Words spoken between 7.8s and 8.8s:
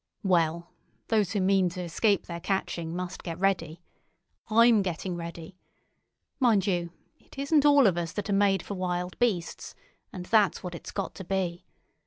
of us that are made for